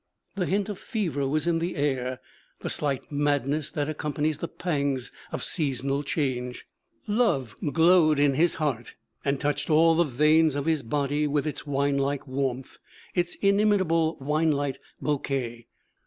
[0.33, 2.21] The hint of fever was in the air
[2.61, 6.65] the slight madness that accompanies the pangs of seasonal change.
[7.07, 11.67] Love glowed in his heart and touched all the veins of his body with its
[11.67, 12.79] winelike warmth,
[13.13, 15.67] its inimitable winelike bouquet.